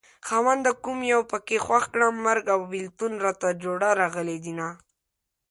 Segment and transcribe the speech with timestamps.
[0.27, 4.67] خاونده کوم يو پکې خوښ کړم مرګ او بېلتون راته جوړه راغلي دينه